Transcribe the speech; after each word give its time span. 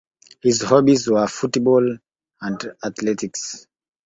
His 0.41 0.63
hobbies 0.63 1.07
were 1.07 1.27
football 1.27 1.95
and 2.41 2.73
athletics. 2.83 3.67